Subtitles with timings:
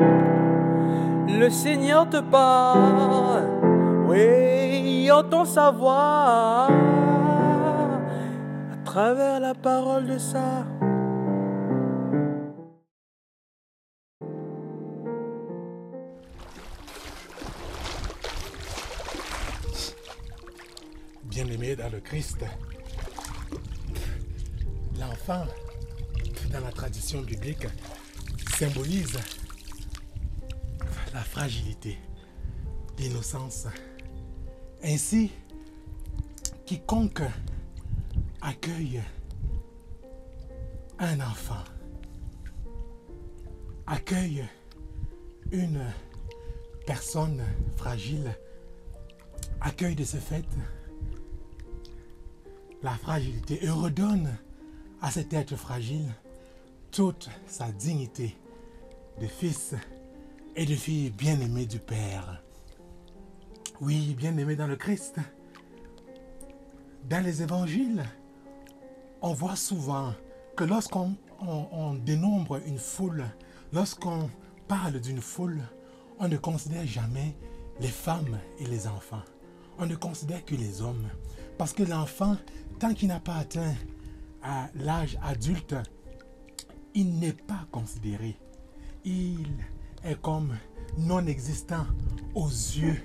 [0.00, 3.44] Le Seigneur te parle,
[4.08, 6.68] oui, entend sa voix
[8.72, 10.66] à travers la parole de ça.
[21.24, 22.44] Bien-aimé dans le Christ,
[24.98, 25.44] l'enfant,
[26.52, 27.66] dans la tradition biblique,
[28.58, 29.16] symbolise
[31.12, 31.98] la fragilité,
[32.98, 33.66] l'innocence.
[34.82, 35.30] Ainsi,
[36.66, 37.22] quiconque
[38.40, 39.02] accueille
[40.98, 41.64] un enfant,
[43.86, 44.44] accueille
[45.50, 45.84] une
[46.86, 47.42] personne
[47.76, 48.36] fragile,
[49.60, 50.44] accueille de ce fait
[52.82, 54.36] la fragilité et redonne
[55.02, 56.14] à cet être fragile
[56.90, 58.36] toute sa dignité
[59.20, 59.74] de fils
[60.56, 62.42] et de fille bien-aimée du Père.
[63.80, 65.16] Oui, bien-aimé dans le Christ.
[67.08, 68.04] Dans les évangiles,
[69.22, 70.12] on voit souvent
[70.56, 73.24] que lorsqu'on on, dénombre une foule,
[73.72, 74.28] lorsqu'on
[74.68, 75.60] parle d'une foule,
[76.18, 77.34] on ne considère jamais
[77.80, 79.22] les femmes et les enfants.
[79.78, 81.08] On ne considère que les hommes.
[81.56, 82.36] Parce que l'enfant,
[82.78, 83.74] tant qu'il n'a pas atteint
[84.74, 85.74] l'âge adulte,
[86.94, 88.36] il n'est pas considéré.
[89.04, 89.46] Il
[90.04, 90.56] est comme
[90.98, 91.86] non existant
[92.34, 93.00] aux yeux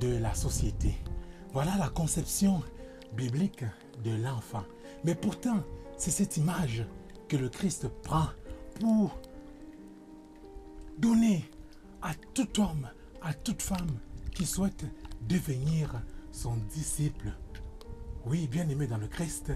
[0.00, 0.94] de la société.
[1.52, 2.62] Voilà la conception
[3.16, 3.64] biblique
[4.04, 4.64] de l'enfant.
[5.04, 5.62] Mais pourtant,
[5.96, 6.84] c'est cette image
[7.28, 8.28] que le Christ prend
[8.80, 9.18] pour
[10.98, 11.44] donner
[12.02, 12.88] à tout homme,
[13.22, 13.98] à toute femme
[14.34, 14.84] qui souhaite
[15.22, 17.32] devenir son disciple.
[18.26, 19.52] Oui, bien aimé dans le Christ,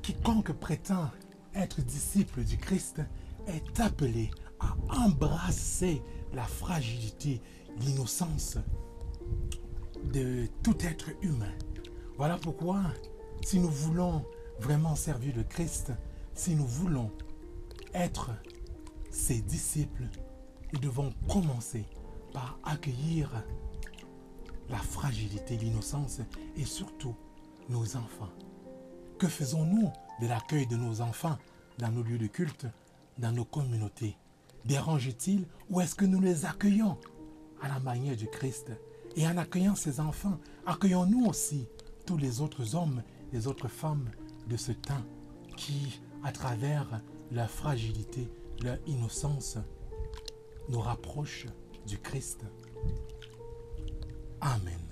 [0.00, 1.10] quiconque prétend
[1.54, 3.00] être disciple du Christ
[3.46, 4.30] est appelé
[4.62, 7.40] à embrasser la fragilité,
[7.80, 8.58] l'innocence
[10.12, 11.52] de tout être humain.
[12.16, 12.82] Voilà pourquoi,
[13.44, 14.24] si nous voulons
[14.60, 15.92] vraiment servir le Christ,
[16.34, 17.10] si nous voulons
[17.94, 18.30] être
[19.10, 20.08] ses disciples,
[20.72, 21.84] nous devons commencer
[22.32, 23.30] par accueillir
[24.70, 26.20] la fragilité, l'innocence
[26.56, 27.14] et surtout
[27.68, 28.30] nos enfants.
[29.18, 31.38] Que faisons-nous de l'accueil de nos enfants
[31.78, 32.66] dans nos lieux de culte,
[33.18, 34.16] dans nos communautés?
[34.64, 36.96] Dérange-t-il ou est-ce que nous les accueillons?
[37.60, 38.72] À la manière du Christ
[39.16, 41.66] Et en accueillant ces enfants, accueillons-nous aussi
[42.06, 43.02] tous les autres hommes,
[43.32, 44.10] les autres femmes
[44.48, 45.04] de ce temps
[45.56, 47.00] qui, à travers
[47.30, 48.28] leur fragilité,
[48.62, 49.58] leur innocence,
[50.68, 51.46] nous rapprochent
[51.86, 52.44] du Christ.
[54.40, 54.91] Amen.